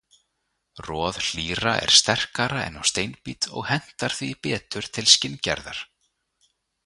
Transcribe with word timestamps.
Roð 0.85 1.19
hlýra 1.25 1.73
er 1.87 1.93
sterkara 1.99 2.61
en 2.71 2.79
á 2.81 2.83
steinbít 2.91 3.43
og 3.57 3.69
hentar 3.71 4.17
því 4.21 4.31
betur 4.49 4.91
til 4.97 5.07
skinngerðar. 5.15 5.83